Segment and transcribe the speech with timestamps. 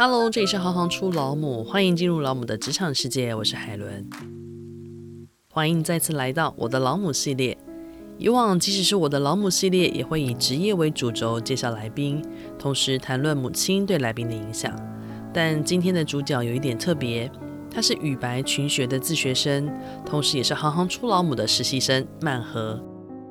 [0.00, 4.08] Hello，这里是行行出老母，欢迎进入老母的职场世界，我是海伦。
[5.50, 7.58] 欢迎再次来到我的老母系列。
[8.16, 12.24] 以往即使是我的老母系列，也会以职业为主轴介绍来宾，
[12.56, 14.72] 同时谈论母亲对来宾的影响。
[15.34, 17.28] 但今天的主角有一点特别，
[17.68, 19.68] 他是羽白群学的自学生，
[20.06, 22.80] 同时也是行行出老母的实习生曼和。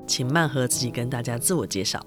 [0.05, 2.05] 请曼和自己跟大家自我介绍。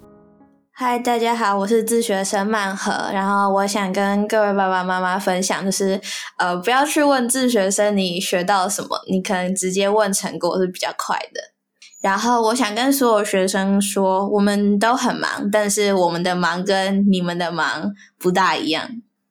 [0.82, 2.90] 嗨，大家好，我是自学生曼和。
[3.12, 6.00] 然后我想跟各位爸爸妈妈分享，就是
[6.38, 11.52] 呃，不要去问自学生你学到什么，你可能直接问成果是比较快的。
[12.00, 18.88] 然后我想跟所有学生说，我们都很忙，但是我们的忙跟你们的忙不大一样。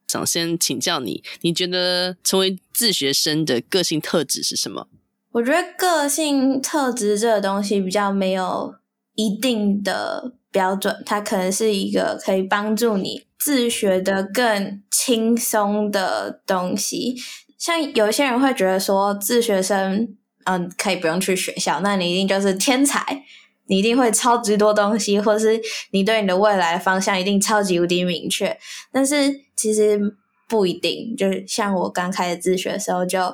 [0.07, 4.85] 想先请教你，你觉得成为自学生的个性特质是什么？
[5.31, 8.76] 我觉得个性特质这个东西比较没有
[9.16, 10.34] 一定的。
[10.52, 17.16] 标准，它可能是一个可以帮助你自学的更轻松的东西。
[17.57, 20.15] 像有些人会觉得说，自学生，
[20.46, 23.23] 嗯，可以不用去学校，那你一定就是天才，
[23.68, 25.60] 你一定会超级多东西，或是
[25.91, 28.57] 你对你的未来方向一定超级无敌明确。
[28.91, 29.16] 但是
[29.55, 29.99] 其实
[30.48, 33.26] 不一定，就是像我刚开始自学的时候就，就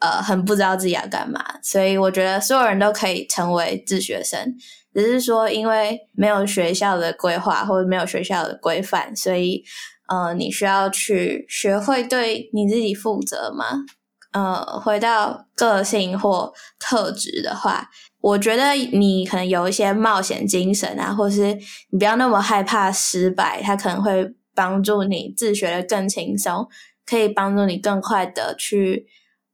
[0.00, 4.54] 呃很不知道自己要干嘛，所以我觉得所有人都可以成为自学生。
[4.94, 9.62] 只是说，因为没有学校的规划或者没有学校的规范，所以
[10.08, 13.84] 呃，你需要去学会对你自己负责嘛。
[14.32, 17.88] 呃，回到个性或特质的话，
[18.20, 21.54] 我觉得你可能有一些冒险精神啊，或是
[21.90, 26.66] 你不要那么害怕失败，它可能会帮助你自学的更轻松，
[27.04, 29.06] 可以帮助你更快的去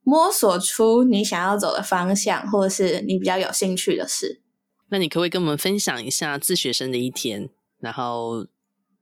[0.05, 4.43] 摸索出你想要走的方向，或是你比较有兴趣的事。
[4.91, 7.49] 那你可不可以跟我们分享一下自学生的一天？
[7.81, 8.47] 然后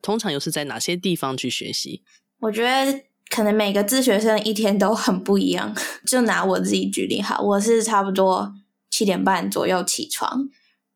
[0.02, 2.02] 通常又是在哪些地方去学习？
[2.40, 5.74] 我觉得可能每个自学生一天都很不一样。
[6.06, 8.52] 就拿我自己举例哈，我是差不多
[8.90, 10.48] 七点半左右起床，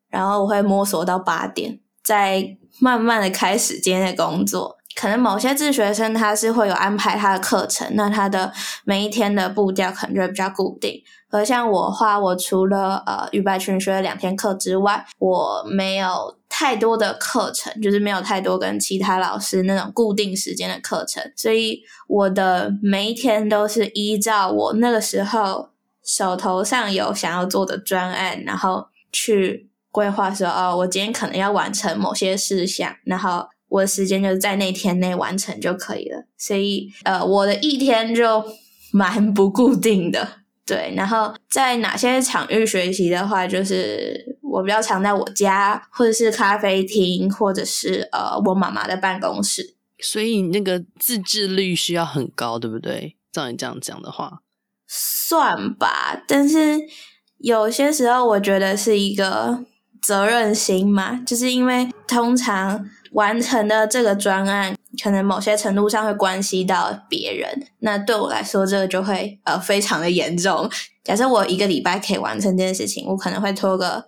[0.09, 4.77] 然后我会摸索到八点，再慢慢的开始今天的工作。
[4.95, 8.51] 可能某些自学生他是会有安排他的课程，那他的
[8.83, 11.01] 每一天的步调可能就会比较固定。
[11.29, 25.69] 而像我话，我除了呃语白群学两天课之外，我没有太多的课程，就是没有太多跟其他老师那种固定时间的课程，所以我的每一天都是依照我那个时候
[26.03, 33.47] 手头上有想要做的专案，然后去规划说哦，我今天可能要完成某些事项，然后。
[33.71, 38.43] 我的时间就是在那天内完成就可以了，所以呃，我的一天就
[38.91, 40.27] 蛮不固定的，
[40.65, 40.93] 对。
[40.93, 49.75] 然后在哪些场域学习的话，就是我比较常在我家，或者是咖啡厅，或者是呃我妈妈的办公室。
[49.99, 53.15] 所以那个自制率需要很高，对不对？
[53.31, 54.41] 照你这样讲的话，
[54.85, 56.21] 算吧。
[56.27, 56.77] 但是
[57.37, 59.63] 有些时候我觉得是一个
[60.01, 62.89] 责任心嘛，就是因为通常。
[63.11, 70.69] 完成的这个专案，可能某些程度上会关系到别人，那对我来说，这个就会呃非常的严重。
[71.03, 74.05] 假设我一个礼拜可以完成这件事情，我可能会拖个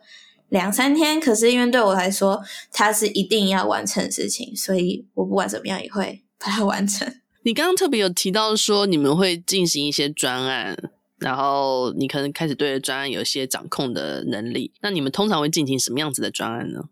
[0.50, 2.42] 两三天，可是因为对我来说，
[2.72, 7.12] 它是一定要完成的事情，所以我不管怎么样也会把它完成。
[7.42, 10.78] 你刚刚特别有提到说你们会进行一些专案，
[11.18, 16.84] 然后你可能开始对专案有一些掌控的能力，那你们通常会进行什么样子的专案呢？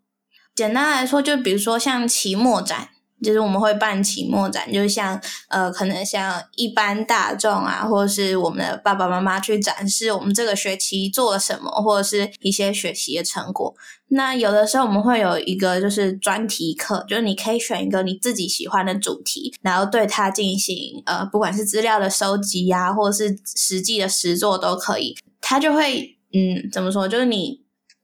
[0.54, 2.90] 简单来说，就比如说像期末展，
[3.24, 13.74] 就是我们会办期末展，就是像呃，可能像一般大众啊，或者是我们的爸爸妈妈去展示我们这个学期做了什么，或者是一些学习的成果。
[14.10, 25.16] 那有的时候我们会有一个就是专题课，就是你可以选一个你自己喜欢的主题，然后对它进行呃，不管是资料的收集呀，或者是实际的实作都可以。
[25.40, 27.61] 它就会嗯，怎么说，就是你。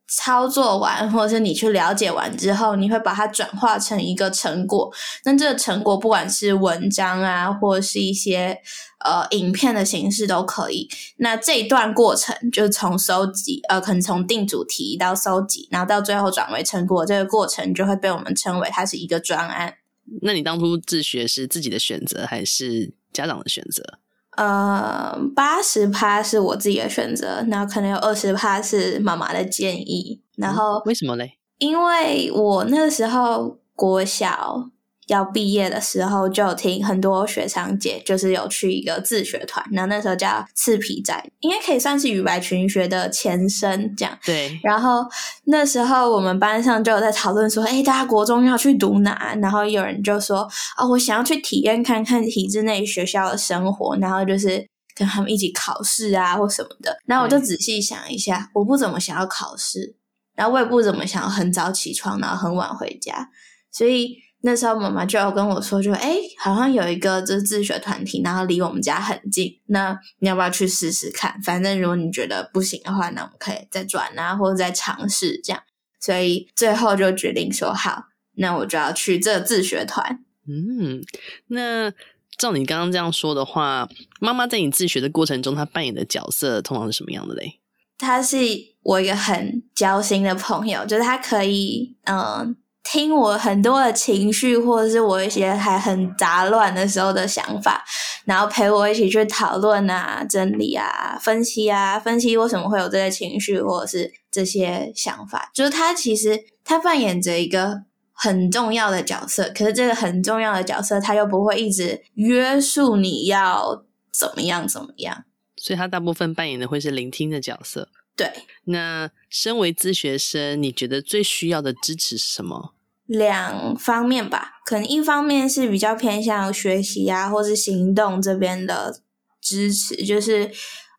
[0.08, 4.92] 操作完， 或者是你去了解完之后，你会把它转化成一个成果。
[5.26, 8.58] 那这个成果，不管是文章啊，或者是一些
[9.04, 10.90] 呃影片的形式都可以。
[11.18, 19.76] 那这一段过程，就是从收集，呃，可能从定主题到收集，然后到最后转为成果，这个过程就会被我们称为它是一个专案。
[20.22, 24.00] 那你当初自学是自己的选择，还是家长的选择？
[24.38, 30.22] 呃，八十趴是我自己的选择，然后可能有二十趴是妈妈的建议。
[30.38, 31.40] 然后、嗯、为什么嘞？
[31.58, 34.70] 因为我那个时候国小
[35.08, 44.18] 要毕业的时候，就有听很多学长姐就是有去一个自学团，然后那时候叫赤皮仔，应该可以算是语白群学的前身这样。
[44.26, 44.60] 对。
[44.62, 45.06] 然后
[45.46, 49.34] 那时候我们班上就有在讨论说，哎，大家国中要去读哪？
[49.42, 50.40] 然后有人就说，
[50.78, 56.98] 哦，我想要去体验看看体制内学校的生活，然后就是跟他们一起考试啊或什么的。
[57.06, 59.96] 然后我就仔细想一下，我不怎么想要考试，
[60.36, 63.30] 然后我也不怎么想要很早起床，然后很晚回家，
[63.72, 64.27] 所以。
[64.42, 71.42] 那时候妈妈就有跟我说，就哎，好像有一个就是自学团体，然后离我们家很近，那你要不要去试试看？
[71.42, 75.64] 反正如果你觉得不行的话，那我们可以再转啊，或者再尝试这样。
[76.00, 78.06] 所以最后就决定说好，
[78.36, 80.24] 那我就要去这个自学团。
[80.48, 81.02] 嗯，
[81.48, 81.92] 那
[82.38, 87.60] 照你刚刚这样说的话，妈妈在你自学的过程中，她扮演的角色通常是什么样的嘞？
[87.98, 88.38] 她是
[88.84, 92.56] 我一个很交心的朋友，就是她可以嗯。
[92.90, 97.84] 听我很多的情绪，或者是我一些还很杂乱的时候的想法，
[98.24, 105.52] 然后陪我一起去讨论啊、整理啊、分析啊、分析为什么会有这些情绪，或者是这些想法。
[105.54, 107.82] 就是他其实他扮演着一个
[108.14, 113.84] 很重要的角色，可是这个很重要的角色，他又不会一直约束你要
[114.18, 115.26] 怎么样怎么样，
[115.58, 117.90] 所以他大部分扮演的会是聆听的角色。
[118.16, 118.32] 对，
[118.64, 122.74] 那身为自学生，你觉得最需要的支持是什么？
[123.08, 129.02] 两方面吧，可能一方面是比较偏向学习啊，或是行动这边的
[129.42, 130.52] 支持，就是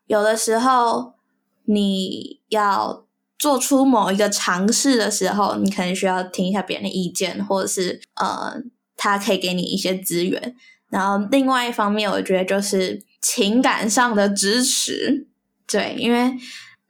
[0.07, 1.13] 有的时候
[1.65, 3.05] 你要
[3.37, 8.61] 做出某一个尝试的时候，你可能需要听一下别人的意见，或者是呃，
[8.97, 10.55] 他可以给你一些资源。
[10.89, 15.27] 然后另外一方面，我觉得就是情感上的支持，
[15.65, 16.33] 对，因为。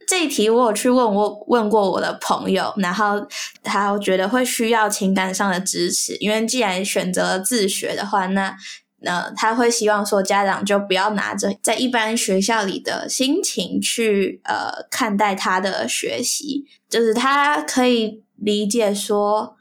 [0.10, 3.24] 这一题我有去问我问过我的朋友，然后
[3.62, 8.58] 他觉得会需要情感上的支持，因为既然选择了自学的话，那
[9.02, 19.56] 那他会希望说家长就不要拿着在一般学校里的心情去呃看待他的学习，就是他可以理解说，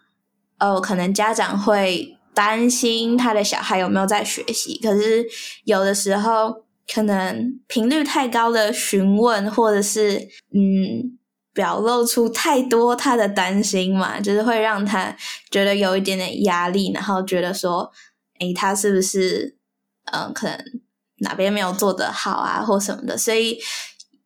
[0.56, 5.26] 呃，可能家长会担心他的小孩有没有在学习，可是
[5.64, 6.64] 有的时候。
[6.93, 10.19] 可能频率太高的询问，或者是
[10.55, 11.19] 嗯，
[11.52, 15.14] 表露出太多他的担心嘛，就是会让他
[15.50, 17.90] 觉得有一点点压力，然后觉得说，
[18.40, 19.56] 诶，他是不是
[20.12, 20.58] 嗯，可能
[21.19, 23.19] 哪边没有做得好啊，或什么的。
[23.19, 23.58] 所以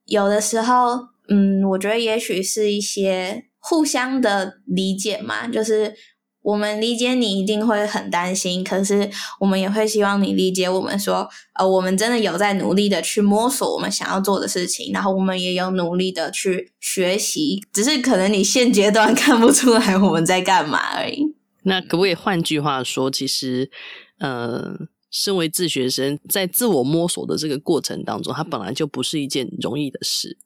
[0.06, 5.94] 有的时候，嗯，我觉得也许是一些互相的理解嘛，就是。
[6.43, 9.09] 我们理解你一定会很担心，可是
[9.39, 21.35] 我们也会希望你理解我们说，呃，我们真的有在努力的去摸索我们想要做的事情，然后我们也有努力的去学习，只是可能你现阶段看不出来我们在干嘛而已。
[21.62, 23.71] 那可不可以换句话说，其实，
[24.19, 24.75] 呃，
[25.12, 30.37] 身为自学生，在自我摸索的这个过程当中，它本来就不是一件容易的事，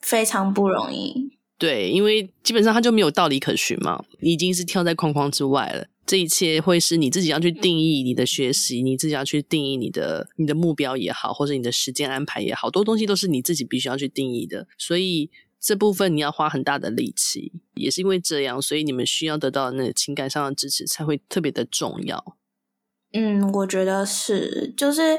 [0.00, 1.35] 非常不容易。
[1.58, 5.86] 对，因为基本上它就没有道理可循嘛，已经是跳在框框之外了。
[6.04, 14.68] 这一切会是你自己要去定义你的学习，你自己要去定义你的你的目标也好，或者你的时间安排也好，多东西都是你自己必须要去定义的。
[14.76, 22.36] 所以这部分你要花很大的力气，也是因为这样，所以你们需要得到那情感上的支持才会特别的重要。
[23.14, 25.18] 嗯，我觉得是，就是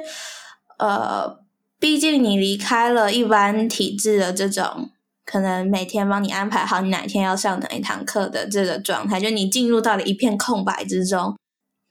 [0.78, 1.40] 呃，
[1.80, 4.92] 毕竟你离开了一般体制的这种。
[5.30, 11.36] 可能每天帮你安排好你哪天要上哪一堂课的这个状态，就你进入到了一片空白之中。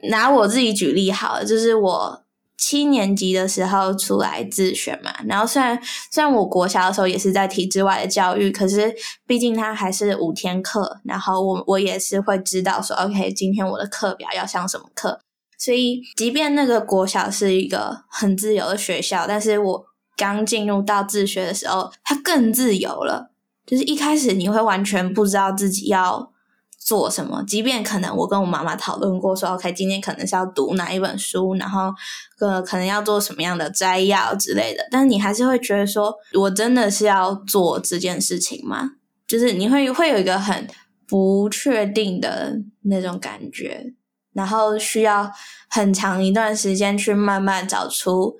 [0.09, 2.25] 拿我自己举例好了，就是我
[2.57, 5.79] 七年级的时候出来自学嘛，然后虽然
[6.11, 8.95] 虽然我国小的时候也是在体制外的教育，可是
[9.27, 15.21] 毕竟它还是五天课，然后我我也是会知道说，OK，今天我的课表要上什么课，
[15.59, 19.85] 所以即便那个国小是一个很自由的学校，但是我。
[20.17, 23.31] 刚进入到自学的时候，他更自由了。
[23.67, 26.33] 就是一开始你会完全不知道自己要
[26.79, 31.93] 做什么，即便可能我跟我妈妈讨论过说，OK，今天可能是要读哪一本书，然后
[32.39, 34.87] 呃，可能要做什么样的摘要之类的。
[34.89, 38.93] 但是你还是会觉得说，我真的是要做这件事情吗？
[39.27, 40.69] 就是你会会有一个很
[41.09, 43.93] 不确定的那种感觉，
[44.33, 45.29] 然后需要
[45.69, 48.37] 很长一段时间去慢慢找出。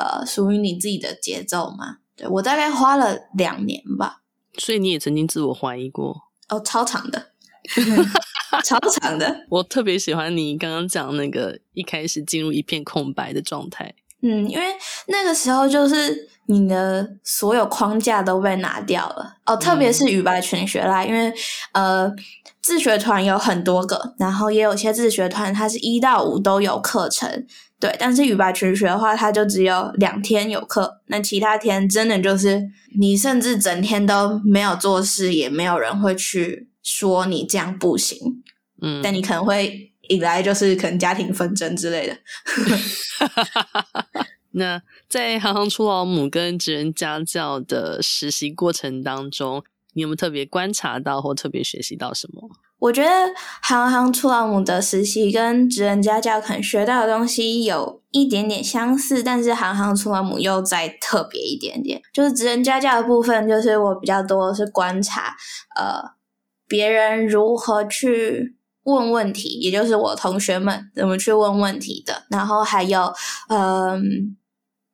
[0.00, 1.98] 呃，属于你自己的节奏嘛？
[2.16, 4.22] 对，我大概花了两年吧。
[4.58, 6.16] 所以你也曾经自我怀疑过？
[6.48, 7.32] 哦，超长的，
[8.64, 9.46] 超长的。
[9.50, 13.94] 我特别喜欢你刚刚讲那个一开始进入一片空白的状态。
[14.22, 14.64] 嗯，因为
[15.08, 21.32] 那个时候就是你的所有框架都被拿掉了哦，特别是语白群学啦，嗯、因为
[21.72, 22.12] 呃
[22.60, 27.46] 自学团有很多个，然后也有些自学团它是一到五都有课程，
[27.80, 32.62] 对，但是语白群学的话，它就只有两天有课，那其他天真的就是
[32.98, 38.18] 你甚至整天都没有做事，也没有人会去说你这样不行，
[38.82, 39.86] 嗯，但你可能会。
[40.10, 42.16] 引来就是可能家庭纷争之类的。
[44.52, 49.62] 那在行行出老母跟职人家教的实习过程当中，
[49.94, 52.48] 你有没有特别观察到或特别学习到什么？
[52.78, 53.08] 我觉得
[53.62, 62.00] 行行出老母的实习跟职人家教可能学到的东西有一点点相似，但是行行出老母又再特别一点点。
[62.12, 65.36] 就是职人家教的部分，就是我比较多是观察，
[65.76, 66.02] 呃，
[66.66, 68.56] 别人如何去。
[68.84, 73.12] 问问题，也就是我同学们怎么去问问题的，然后还有，
[73.50, 74.34] 嗯、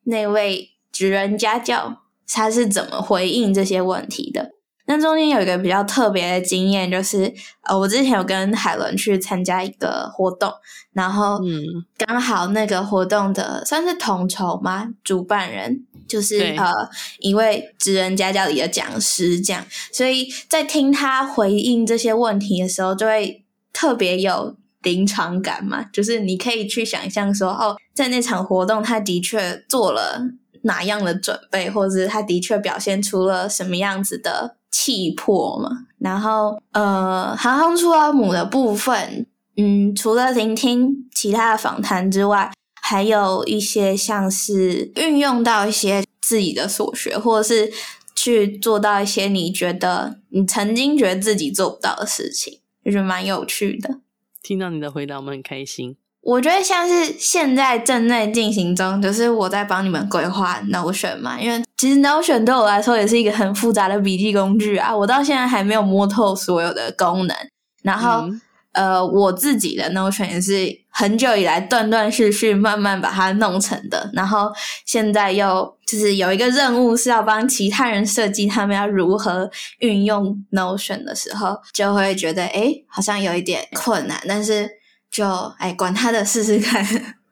[0.07, 4.53] 那位职人家教他是怎么回应这些问题的。
[4.87, 7.33] 那中间有一个比较特别的经验，就是
[7.63, 10.53] 呃，我之前有跟海伦去参加一个活动，
[10.93, 14.89] 然后嗯，刚好那个活动的算是统筹吗？
[15.05, 16.71] 主办人就是呃
[17.19, 23.43] 一位职人家教里的讲师，这样，所以在听他回应这些问题的时候，就会。
[23.79, 30.23] 特别有临场感嘛，就是你可以去想象说，哦，在那场活动，他的确做了
[30.63, 35.71] 哪样的准备，或者是他的确表现出了什么样子的气魄嘛。
[35.99, 39.27] 然后，呃，行行出老母的部分，
[39.57, 47.73] 嗯，除了聆听其他的访谈之外，还有一些像是运用到一些自己的所学，或者是
[48.15, 52.61] 去做到一些你觉得你曾经觉得自己做不到的事情。
[52.85, 53.99] 就是蛮有趣的，
[54.47, 55.97] 听到你的回答，我们很开心。
[56.23, 67.37] 我觉得像是现在正在进行中，就是我在帮你们规划 Notion 嘛，因为其实 Notion 对我来说也是一个很复杂的笔记工具啊，我到现在还没有摸透所有的功能，
[67.83, 68.21] 然后。
[68.29, 68.41] 嗯
[68.77, 70.67] 呃，我自己的 Notion 也是
[70.99, 74.51] 很久以来断断续续慢慢把它弄成的，然后
[74.87, 79.51] 现在又就是有一个任务是要帮其他人设计他们要如何
[79.81, 84.71] 运用 Notion 的时候，就会觉得诶好像有一点困难，但是
[85.11, 85.29] 就
[85.61, 86.83] 诶管他的试试看。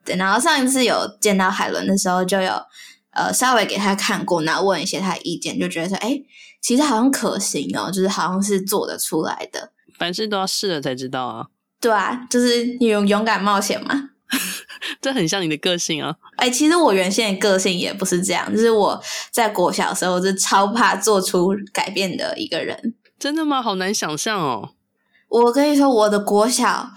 [0.05, 2.53] 对，然后上一次有见到海伦的时候，就有
[3.13, 6.23] 呃稍微给他看过，然后问一些他的意见，就觉得说诶
[6.61, 9.73] 其实好像可行哦，就是好像是做得出来的。
[9.99, 11.47] 凡事都要试了才知道啊！
[11.85, 14.09] 对啊，就是你勇勇敢冒险嘛。
[15.03, 16.17] 这很像你的个性啊！
[16.37, 18.99] 哎、欸，其实我原先的个性也不是这样，就是我
[19.31, 22.95] 在国小的时候，我是超怕做出改变的一个人。
[23.19, 23.61] 真的吗？
[23.61, 24.71] 好难想象哦！
[25.29, 26.89] 我跟你说，我的国小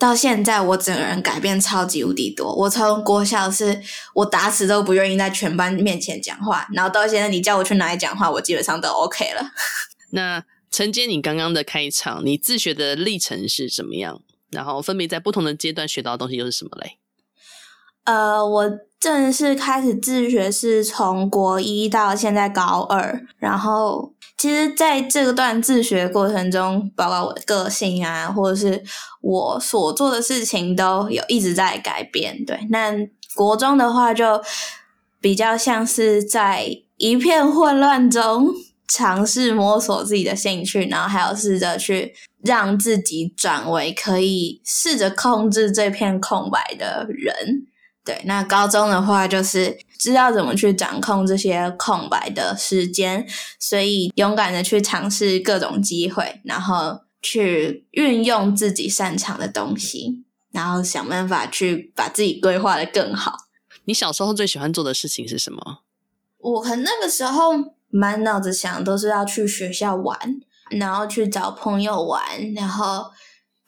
[0.00, 2.52] 到现在，我整个人改变超级无敌多。
[2.52, 3.80] 我从国小是
[4.14, 9.52] 我打死都不愿意在全班面前讲话，然后到现在，你叫我去哪里讲话，我基本上都 OK 了。
[10.10, 10.42] 那。
[10.74, 14.20] 承接你刚刚的开场，你自学的历程是怎么样？
[14.50, 16.98] 然后分别在不同的阶段学到的东西又是什么嘞？
[18.02, 28.82] 呃，我正式开始自学是从国一到现在高二，然后其实在这段自学过程中，包括我的个性啊，或者是
[29.20, 32.44] 我所做的事情，都有一直在改变。
[32.44, 32.92] 对，那
[33.36, 34.42] 国中的话就
[35.20, 38.48] 比较像是在一片混乱中。
[38.86, 47.66] 尝试摸索自己的兴趣，然后还有试着去让自己转为可以试着控制这片空白的人。
[48.04, 53.26] 对，那高中的话就是知道怎么去掌控这些空白的时间，
[53.58, 60.22] 所以勇敢的去尝试各种机会，然后去运用自己擅长的东西，
[60.52, 63.46] 然后想办法去把自己规划的更好。
[63.86, 65.78] 你小时候最喜欢做的事情是什么？
[66.38, 67.74] 我可能那个时候。
[67.96, 70.18] 满脑子想都是要去学校玩，
[70.70, 72.20] 然后去找朋友玩，
[72.52, 73.12] 然后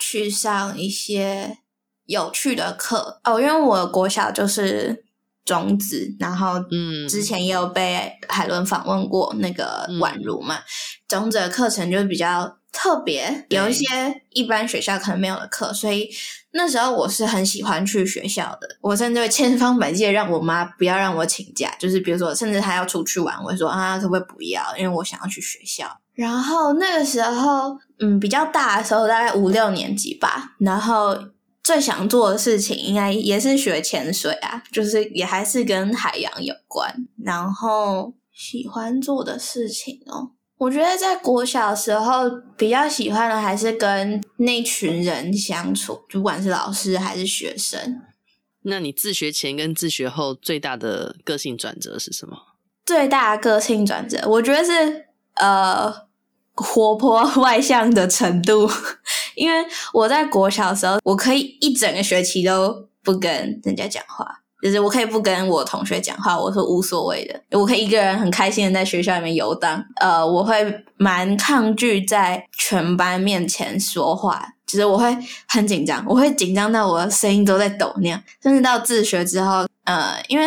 [0.00, 1.58] 去上一些
[2.06, 3.40] 有趣的课哦。
[3.40, 5.05] 因为我国小就是
[5.46, 10.62] 种子，然后嗯，之前也有被海伦访问过那个宛如嘛，嗯、
[11.08, 13.84] 种子的课程就比较特别，有一些
[14.32, 16.10] 一般学校可能没有的课，所以。
[16.58, 24.62] 那时候我是很喜欢去学校的，我甚至会千方百计让我妈不要让我请假，就是比如说，甚至她要出去玩，我会说啊，可不可以不要？
[24.78, 25.86] 因为我想要去学校。
[26.14, 30.54] 然后那个时候，嗯，比较大的时候，大概五六年级吧。
[30.58, 31.14] 然后
[31.66, 36.94] 最想做的事情，应该也是学潜水啊，就是也还是跟海洋有关。
[37.24, 40.30] 然后喜欢做的事情哦。
[40.58, 48.00] 我觉得在国小的时候比较喜欢的还是跟那群人相处，不管是老师还是学生。
[48.62, 52.36] 那你自学前跟自学后最大的个性转折是什么？
[52.84, 55.92] 最大的个性转折，我觉得是呃
[56.54, 58.70] 活泼 外向的程度。
[59.36, 63.30] 因为我在国小的时候，我可以一整个学期都不跟
[63.62, 64.26] 人家讲话。
[64.62, 67.40] 就是我可以不跟我同学讲话，我是无所谓的。
[67.56, 69.84] 我可以一个人很开心的在学校里面游荡。
[70.00, 70.54] 呃，我会
[70.96, 75.16] 蛮抗拒在全班面前说话，就是我会
[75.46, 78.20] 很紧张，我会紧张到我的声音都在抖那样。
[78.42, 80.46] 甚至到自学之后，呃，因为。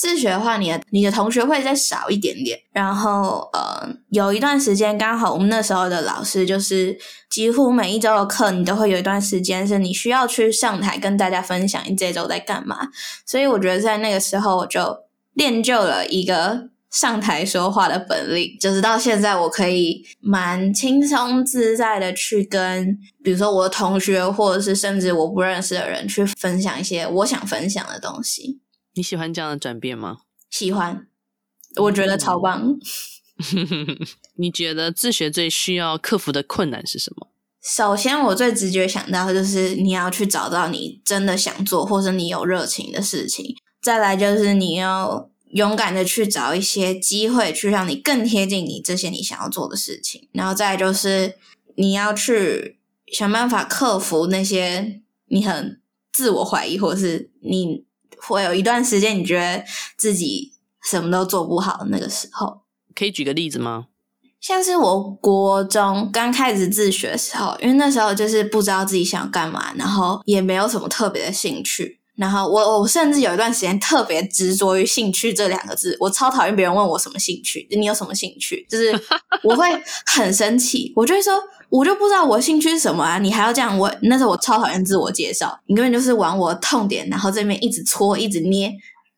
[0.00, 2.58] 自学的话，你的你的同学会再少一点点。
[2.72, 12.88] 然后，呃，有一段时间刚好我们那时候的老师就是几乎每一周的课，你都会有一段时间是你需要去上台跟大家分享你这周在干嘛。
[13.26, 14.96] 所以我觉得在那个时候我就
[15.34, 28.60] 练就了一个上台说话的本领，就是到现在我可以蛮轻松自在的去跟，比如说我的同学，或者是甚至我不认识的人去分享一些我想分享的东西。
[28.94, 30.18] 你喜欢这样的转变吗？
[30.50, 31.06] 喜欢，
[31.76, 32.76] 我觉得超棒。
[34.36, 37.28] 你觉得自学最需要克服的困难是什么？
[37.62, 43.54] 首先，我最直觉想到的就是你要去找到你真的想做或者你有热情的事情。
[43.80, 50.28] 再来就是你要勇敢的去找一些机会，去让你更贴近你这些你想要做的事情。
[50.32, 51.36] 然后再来就是
[51.76, 55.80] 你要去想办法克服那些你很
[56.12, 57.84] 自我怀疑，或者是你。
[58.22, 59.64] 会有一段时间，你觉得
[59.96, 62.62] 自己什么都做不好的那个时候，
[62.94, 63.86] 可以举个例子吗？
[64.40, 71.99] 像是我国中刚开始自学的时候，因为那时候就是不知道自己想干嘛，然后也没有什么特别的兴趣。
[72.20, 78.66] 然后我我甚至有一段时间特别执着于“兴趣”这两个字，我超讨厌别人问我什么兴趣，你有什么兴趣？
[78.68, 78.92] 就是
[79.42, 79.66] 我会
[80.04, 81.32] 很生气， 我就会说，
[81.70, 83.98] 我就不知道我的兴趣是什么啊，你还要这样问？
[84.02, 88.70] 那时候我超讨厌自我介绍，你根本就是往我痛点，然后这边一直搓，一直捏，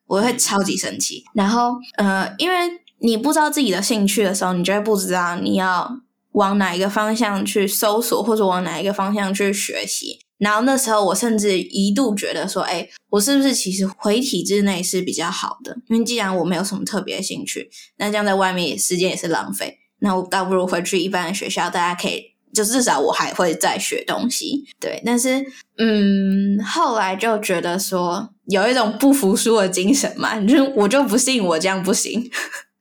[0.06, 1.24] 我会超级生气。
[1.34, 2.54] 然后呃，因为
[3.00, 5.98] 你不知道自己的兴趣的时候，你就会不知道你要
[6.34, 10.20] 往哪一个方向去搜索，或者往哪一个方向去学习。
[10.42, 15.76] 然后那时候我甚至一度觉得说，哎，我是不是其实回体制内是比较好的？
[15.88, 19.78] 因为既然我没有什么特别的兴趣，那这样在外面也时间也是浪费。
[20.00, 24.64] 那我倒不如回去一般的学校，大家可以就至少我还会再学东西。
[24.80, 25.46] 对，但是
[25.78, 32.28] 嗯，后来就觉得说有一种不服输的精神嘛，就我就不信我这样不行。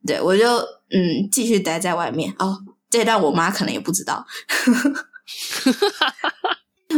[0.08, 0.58] 对，我就
[0.90, 2.34] 嗯继续待在外面。
[2.40, 2.58] 哦，
[2.90, 4.26] 这段我妈可能也不知道。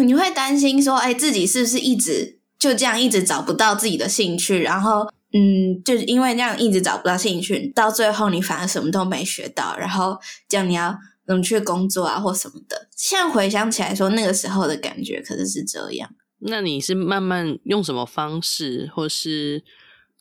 [0.01, 4.61] 你会担心说，哎，自己是不是一直就这样一直找不到自己的兴趣？
[4.61, 12.89] 然后，嗯，就是因为这样一直找不到兴趣，到最后你反而什么都没学到，然后这样你要怎么去工作啊，或什么的？
[12.95, 16.09] 现在回想起来说，那个时候的感觉可是是这样。
[16.39, 19.63] 那你是慢慢用什么方式，或是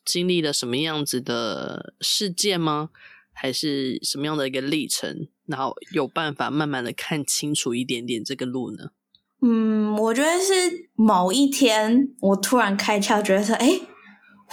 [0.05, 2.91] 经历了什么样子的事件吗？
[3.35, 8.91] 还是什么样的一个历程，然后有办法慢慢的看清楚一点点这个路呢？
[9.45, 13.83] 嗯，我觉得是某一天我突然开窍，觉得说，诶，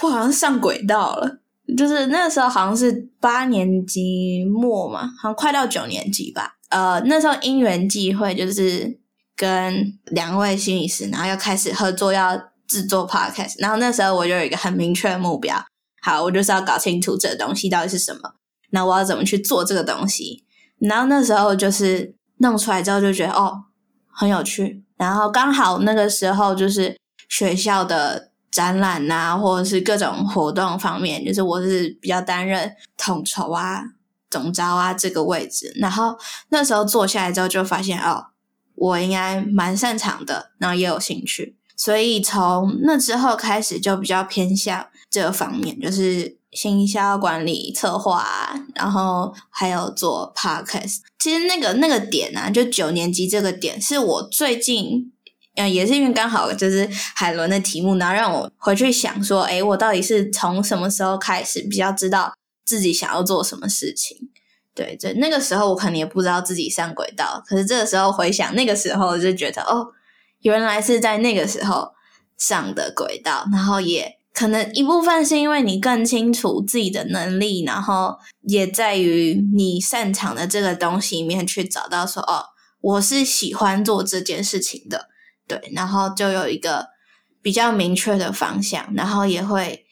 [0.02, 1.38] 我好像上轨道了。
[1.76, 6.56] 就是那个时候好像是八年级末嘛，好像快到九年级吧。
[6.70, 8.98] 呃，那时候因缘际会，就是
[9.36, 13.54] 跟两位心理师，然后要开始合作，要制作 podcast。
[13.58, 15.56] 然后那时候我就有一个很明确的目标，
[16.02, 18.32] 好，我就是要搞清楚这个东西到底是什么，
[18.70, 20.44] 那我要怎么去做这个东西。
[20.80, 23.66] 然后那时候就是弄出来之后，就觉得哦。
[24.20, 26.94] 很有趣，然后刚好那个时候就是
[27.30, 33.82] 学校的展览啊，或者是各种活动方面，就是我是比较担任统筹啊、
[34.28, 35.72] 总招啊这个位置。
[35.76, 36.18] 然后
[36.50, 38.26] 那时候坐下来之后，就发现哦，
[38.74, 46.38] 我应该蛮擅长的，然后也有兴趣，所以从那之后开始就比较偏向这个方面，就是。
[46.52, 48.26] 行销管理策划，
[48.74, 50.96] 然后还有做 podcast。
[51.20, 55.12] 其实那个那个点啊，就九年级这个点，是我最近，
[55.54, 62.32] 嗯，也是因为刚好就是海伦的题目，然后让我回去想说，诶，我到底是从什么时候开始比较知道
[62.64, 64.16] 自己想要做什么事情？
[64.74, 69.88] 对，对，那个时候我可能也不知道自己上轨道，可是这个时候回想那个时候，就觉得哦，
[70.40, 71.90] 原来是在那个时候
[72.38, 74.19] 上的轨道，然后也。
[74.32, 82.44] 可能一部分是因为你更清楚自己的能力，然后也在于你擅长的这个东西里面去找到说，哦，
[82.80, 85.08] 我是喜欢做这件事情的，
[85.48, 86.86] 对，然后就有一个
[87.42, 89.84] 比较明确的方向，然后也会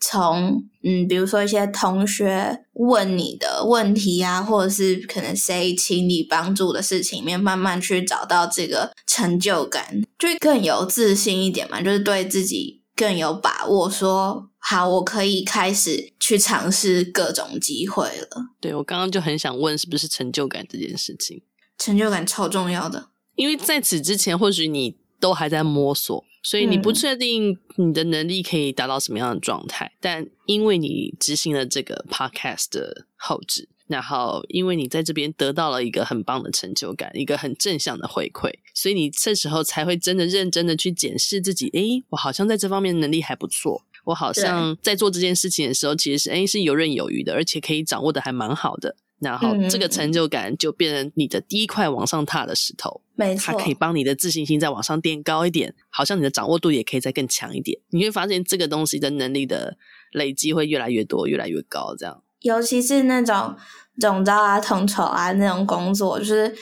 [0.00, 12.81] 从嗯，比如说一些同学问你的问题啊，或者是可能谁请你帮助的事情里面，慢慢去找到这个成就感，就更有自信一点嘛，就是对自己。
[13.02, 18.28] 更有把握说，好，我可以开始去尝试各种机会了。
[18.60, 21.42] 对，我刚刚就很想问，是不是成就感这件事情？
[21.76, 29.86] 成就感超重要的，因为在此之前，或许你都还在摸索，所以你不确定你的能力可以达到什么样的状态。
[29.86, 33.68] 嗯、但因为你执行了这个 podcast 的后制。
[33.92, 41.68] 然后，因为你在这边得到了一个很棒的成就感，一个很正向的回馈，所以你这时候才会真的认真的去检视自己。
[41.74, 48.96] 诶，我好像在这方面能力还不错，我好像在做这件事情的时候，其实是诶是游刃有余的，而且可以掌握的还蛮好的。
[49.20, 57.78] 然后，这个成就感就变成你的第一块往上踏的石头，没错，它可以帮你的自信心再往上垫高一点，好像你的掌握度也可以再更强一点。
[57.90, 59.76] 你会发现这个东西的能力的
[60.10, 62.22] 累积会越来越多，越来越高，这样。
[62.42, 63.56] 尤其是那种
[64.00, 66.54] 总招啊、统筹啊那种工作，就是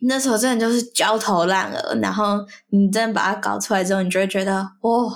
[0.00, 5.12] 那时候真的就是焦头烂额，然后你真的把它搞出来之后，你就会觉得哦，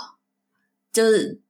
[0.92, 1.40] 就是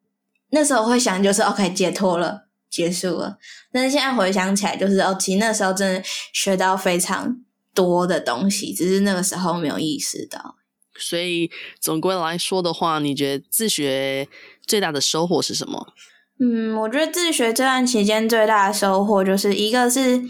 [0.51, 3.39] 那时候会想就是 OK 解脱了，结束了。
[3.71, 7.41] 但是现在回想起来，就是哦，其实那时候真的学到非常
[7.75, 10.57] 多的东西，只是那个时候没有意识到。
[11.01, 14.29] 所以总归来说的话，你觉得自学
[14.67, 15.95] 最大的收获是什么？
[16.41, 20.23] 嗯，我觉得自学这段期间最大的收获就是一个是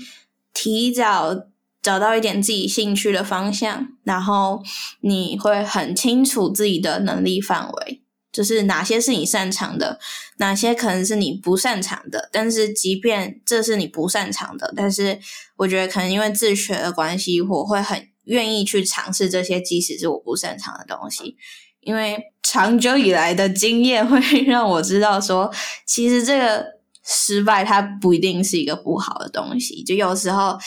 [0.55, 1.35] 提早
[1.83, 4.63] 找到一点自己兴趣的方向，然后
[5.03, 10.01] 你会很清楚自己的能力范围，就是哪些是你擅长的，
[10.39, 12.31] 哪些可能是你不擅长的。
[12.33, 15.21] 但是即便这是你不擅长的，但是
[15.57, 21.37] 我觉得可能因为自学的关系，我会很愿意去尝试这些，即使是我不擅长的东西。
[21.89, 25.51] 因为长久以来的经验会 让我知道说，
[25.87, 26.63] 其实这个
[27.03, 29.83] 失败它不一定是一个不好的东西。
[29.83, 30.59] 就有时候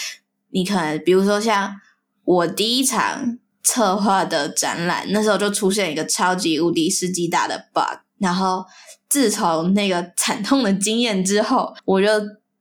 [0.49, 1.79] 你可能，比如说像
[2.25, 7.99] 我第一场策划的展览，那时候就出现一个超级无敌世纪大的 bug。
[8.17, 8.65] 然后
[9.07, 12.07] 自从那个惨痛的经验之后，我就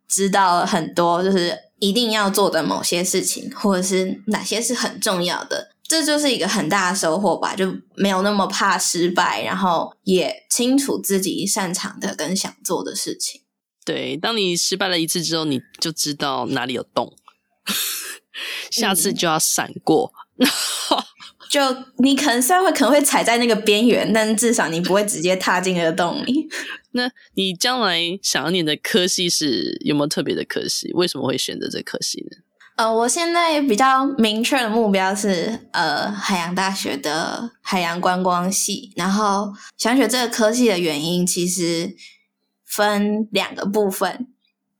[0.07, 5.71] 知道了很多，就是一定要做的某些事情，或者是哪些是很重要的。
[5.91, 13.41] 这就是一个很大的收获吧，就没有那么怕失败，然后也清楚自己擅长的跟想做的事情。
[13.85, 17.13] 对，当你失败了一次之后，你就知道哪里有洞，
[18.71, 20.13] 下次就要闪过。
[20.39, 20.47] 嗯、
[21.51, 21.61] 就
[21.99, 26.49] 你可能虽然会可能会踩在那个边缘，但至少你不会直接踏进那个洞里。
[26.95, 30.93] 那你将来想要念的科系是有没有特别的科系？
[30.93, 32.37] 为什么会选择这科系呢？
[32.81, 41.95] 呃，我现在比较明确的目标是呃海洋大学的海洋观光系，然后想学这个科系的原因其实
[42.65, 44.29] 分两个部分，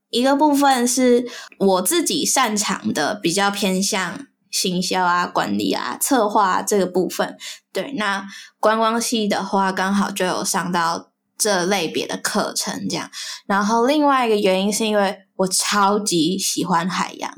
[0.09, 1.27] 一个部分是
[1.59, 7.37] 我自己擅长的，比较偏向行销啊、管理啊、策划这个部分。
[7.71, 8.27] 对，那
[8.59, 13.11] 观光系的话，刚好就有上到这类别的课程这样。
[13.45, 17.31] 然后另外一个原因是因为我超级喜欢海洋。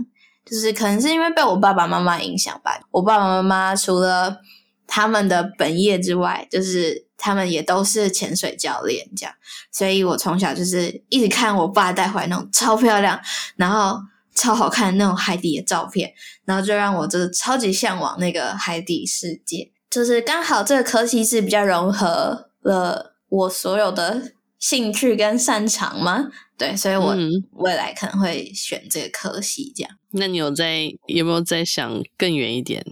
[0.44, 2.80] 就是可能是因为被我爸爸妈妈影响吧。
[2.90, 4.38] 我爸爸妈妈除了
[4.86, 9.34] 他们的本业之外，就是他们也都是潜水教练这样，
[9.70, 13.18] 所以我从小就是一直看我爸带回来那种超漂亮，
[13.56, 13.98] 然后
[14.34, 16.12] 超好看那种海底的照片，
[16.44, 19.70] 然后就让我就是超级向往那个海底世界。
[19.88, 26.28] 就是刚好这个科系是比较融合了我所有的兴趣跟擅长嘛，
[26.62, 27.16] 对，所以我
[27.54, 29.90] 未来可能会选这个科系这样。
[30.12, 32.84] 那你有在有没有在想更远一点？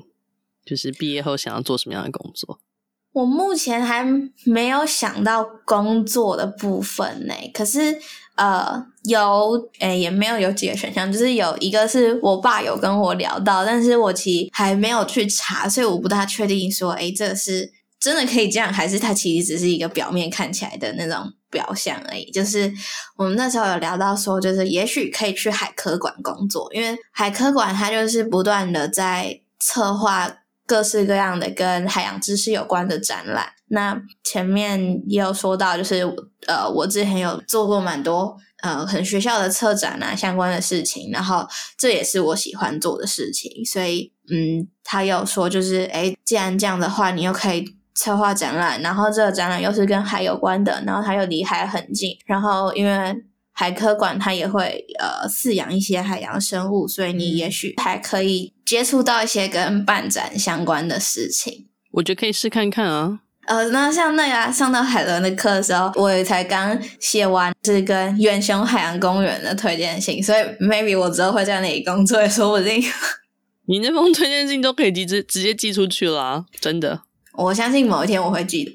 [0.64, 2.58] 就是毕业后想要做什么样的工作？
[3.12, 4.04] 我目前还
[4.44, 7.34] 没有想到工作的部分呢。
[7.54, 7.98] 可是
[8.36, 21.32] 呃，有诶、欸，也没有有几个选项，就是有一个是我爸有跟我聊到，但是我其实还没有去查，所以我不大确定说，诶、欸，这个是真的可以这样，还是它其实只是一个表面看起来的那种。
[21.52, 22.72] 表象而已，就是
[23.16, 30.32] 我们那时候有聊到说，就是也许可以去海科馆工作，因为海科馆它就是不断的在策划
[30.64, 33.48] 各式各样的跟海洋知识有关的展览。
[33.66, 36.04] 那前面也有说到，就是
[36.46, 41.44] 呃，我之前有做过蛮多呃，很学校的策展啊相关的事情，然后
[41.76, 47.79] 这也是我喜欢做的事情，所以嗯，他有说就是，诶，既然这样的话，你又可以。
[48.00, 53.14] 策划展览，然后这个展览又是跟海有关的，然后它又离海很近，然后因为
[53.52, 61.66] 海科馆它也会呃饲养一些海洋生物，所以你也许还可以接触到一些跟办展相关的事情。
[61.92, 63.20] 我觉得可以试看看啊。
[63.46, 72.82] 呃，那像那个、啊、上到海伦的课的时候，我也才刚写完是跟远雄海洋公园的推荐信，所以 maybe 我之后会在那里工作，也说不定。
[73.68, 77.02] 你那封推荐信都可以直接直接寄出去了，真的。
[77.34, 78.72] 我相信某一天我会记得。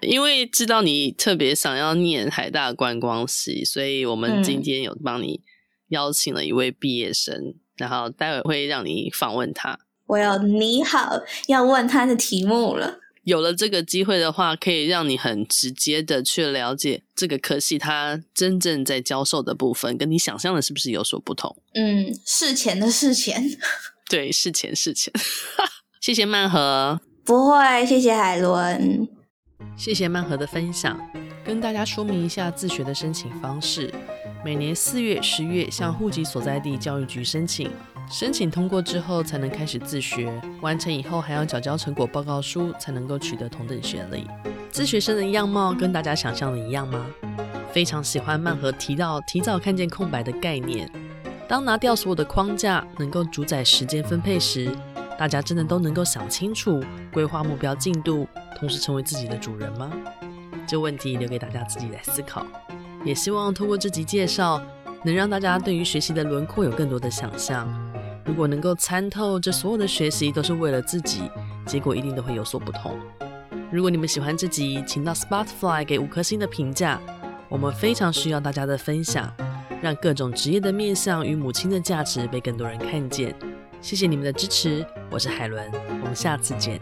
[0.00, 5.42] 因为知道你特别想要念海大观光系，所以我们今天有帮你
[5.88, 9.78] 邀请了一位毕业生，嗯、然后待会会让你访问他。
[10.06, 12.98] 我有你好要问他的题目了。
[13.24, 21.54] 有了这个机会的话，可以让你很直接的去了解这个科系它真正在教授的部分，跟你想象的是不是有所不同？
[21.74, 23.44] 嗯，事前的事前，
[24.08, 25.12] 对，事前事前。
[26.00, 29.06] 谢谢曼和，不会，谢谢海伦。
[29.76, 30.98] 谢谢曼和的分享，
[31.44, 33.92] 跟大家说明一下自学的申请方式。
[34.42, 37.70] 每年四月、十月向户籍所在地教育局申请，
[38.10, 40.32] 申请通过之后才能开始自学，
[40.62, 44.26] 完成以后还要缴交成果报告书，才能够取得同等学历。
[44.70, 47.04] 自学生的样貌跟大家想象的一样吗？
[47.72, 50.90] 非常喜欢曼和提到提早看见空白的概念。
[51.46, 54.74] 当拿掉所有的框架，能够主宰时间分配时，
[55.20, 59.92] 大家真的都能够想清楚，规划目标进度，同时成为自己的主人吗？
[60.66, 62.46] 这问题留给大家自己来思考。
[63.04, 64.62] 也希望通过这集介绍，
[65.04, 67.68] 能让大家对于学习的轮廓有更多的想象。
[68.24, 71.30] 如果能够参透这所有的学习都是为了自己，
[71.66, 72.98] 结果一定都会有所不同。
[73.70, 76.98] 如果你们喜欢这集，请到 Spotify 给五颗星的评价，
[77.50, 79.30] 我们非常需要大家的分享，
[79.82, 83.34] 让各种职业的面向与母亲的价值被更多人看见。
[83.80, 85.70] 谢谢你们的支持，我是海伦，
[86.02, 86.78] 我们下次见。